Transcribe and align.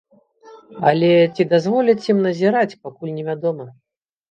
Але 0.91 1.11
ці 1.33 1.43
дазволяць 1.51 2.09
ім 2.15 2.25
назіраць, 2.29 2.79
пакуль 2.87 3.15
невядома. 3.21 3.71